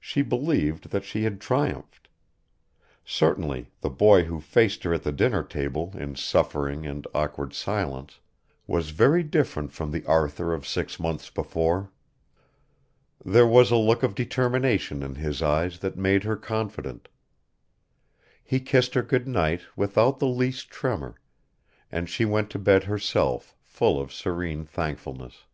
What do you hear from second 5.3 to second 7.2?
table in suffering and